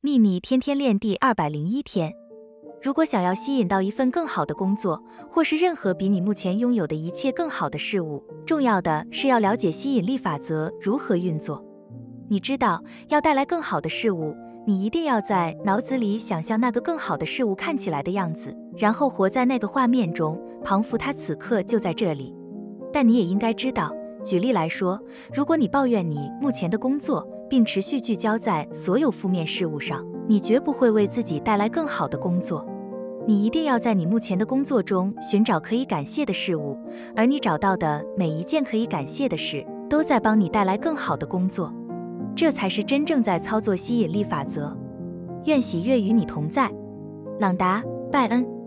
[0.00, 2.14] 秘密天天练第二百零一天。
[2.80, 11.64] 如果想要吸引到一份更好的工作，或是任何比你目前拥有的一切更好的事物，重要的是要了解吸引力法则如何运作。
[12.28, 22.32] 你知道，要带来更好的事物，你一定要在脑子里想象那个更好的事物看起来的样子，然后活在那个画面中，仿佛它此刻就在这里。
[22.92, 23.92] 但你也应该知道，
[24.24, 25.00] 举例来说，
[25.34, 32.66] 如果你抱怨你目前的工作，并持续聚焦在所有负面事物上，你绝不会为自己带来更好的工作。
[33.26, 36.76] 你一定要在你目前的工作中寻找可以感谢的事物，
[37.14, 41.72] 而你找到的每一件可以感谢的事，都在帮你带来更好的工作。
[42.34, 44.74] 这才是真正在操作吸引力法则。
[45.44, 46.70] 愿喜悦与你同在，
[47.38, 48.57] 朗达·拜恩。